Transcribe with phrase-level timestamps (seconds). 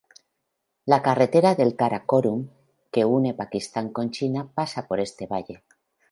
[0.91, 2.41] La carretera del Karakórum
[2.91, 5.61] que une Pakistán con China pasa por este valle.